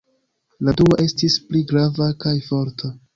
La 0.69 0.73
dua 0.79 0.97
estis 1.03 1.35
pli 1.49 1.61
grava 1.73 2.07
kaj 2.25 2.33
forta. 2.49 2.91